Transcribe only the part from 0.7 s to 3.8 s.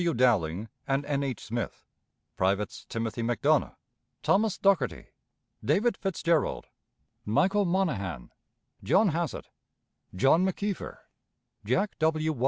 and N. H. Smith; Privates Timothy McDonough,